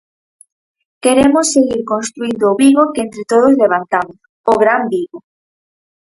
Queremos 1.03 1.45
seguir 1.55 1.81
construíndo 1.91 2.43
o 2.51 2.57
Vigo 2.61 2.83
que 2.93 3.03
entre 3.05 3.23
todos 3.31 3.57
levantamos, 3.63 4.17
o 4.51 4.53
gran 4.63 4.81
Vigo. 4.93 5.17